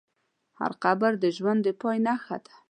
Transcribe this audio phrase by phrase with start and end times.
[0.59, 2.53] هر قبر د ژوند د پای نښه ده.